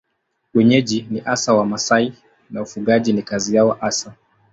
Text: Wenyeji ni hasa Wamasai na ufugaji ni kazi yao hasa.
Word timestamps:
Wenyeji 0.53 1.07
ni 1.09 1.19
hasa 1.19 1.53
Wamasai 1.53 2.13
na 2.49 2.61
ufugaji 2.61 3.13
ni 3.13 3.21
kazi 3.23 3.55
yao 3.55 3.71
hasa. 3.71 4.13